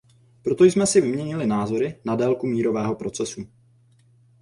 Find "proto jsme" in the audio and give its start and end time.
0.41-0.87